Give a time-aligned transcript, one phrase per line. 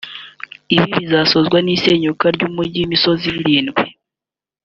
[0.73, 3.83] Ibi bizasozwa n’isenyuka ry’umujyi w’imisozi irindwi